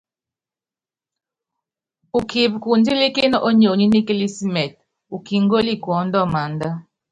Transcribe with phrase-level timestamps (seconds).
[2.29, 4.79] Kipíkundílíkíni ónyonyi nikilísimitɛ,
[5.15, 6.69] ukíngóli kuɔ́ndɔ maánda.